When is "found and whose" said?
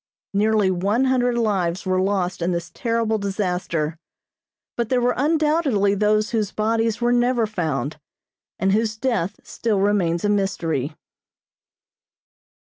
7.45-8.97